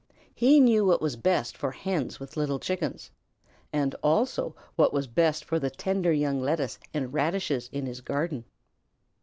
[0.33, 3.11] He knew what was best for Hens with little Chickens,
[3.71, 8.45] and also what was best for the tender young lettuce and radishes in his garden.